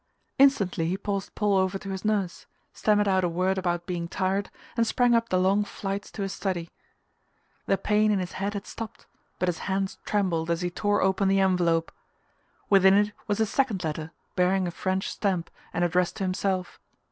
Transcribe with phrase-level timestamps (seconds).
[0.39, 4.49] Instantly he passed Paul over to his nurse, stammered out a word about being tired,
[4.75, 6.71] and sprang up the long flights to his study.
[7.67, 9.05] The pain in his head had stopped,
[9.37, 11.91] but his hands trembled as he tore open the envelope.
[12.67, 16.79] Within it was a second letter bearing a French stamp and addressed to himself.